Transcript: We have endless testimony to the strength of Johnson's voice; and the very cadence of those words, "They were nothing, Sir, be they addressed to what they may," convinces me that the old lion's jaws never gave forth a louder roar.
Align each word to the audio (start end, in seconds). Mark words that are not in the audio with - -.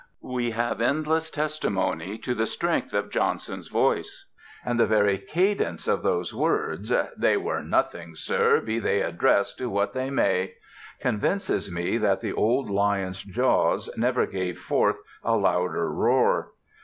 We 0.23 0.49
have 0.49 0.81
endless 0.81 1.29
testimony 1.29 2.17
to 2.17 2.33
the 2.33 2.47
strength 2.47 2.91
of 2.91 3.11
Johnson's 3.11 3.67
voice; 3.67 4.25
and 4.65 4.79
the 4.79 4.87
very 4.87 5.19
cadence 5.19 5.87
of 5.87 6.01
those 6.01 6.33
words, 6.33 6.91
"They 7.15 7.37
were 7.37 7.61
nothing, 7.61 8.15
Sir, 8.15 8.61
be 8.61 8.79
they 8.79 9.01
addressed 9.03 9.59
to 9.59 9.69
what 9.69 9.93
they 9.93 10.09
may," 10.09 10.55
convinces 10.99 11.71
me 11.71 11.99
that 11.99 12.19
the 12.19 12.33
old 12.33 12.67
lion's 12.67 13.21
jaws 13.21 13.91
never 13.95 14.25
gave 14.25 14.57
forth 14.57 14.97
a 15.23 15.35
louder 15.37 15.87
roar. 15.91 16.53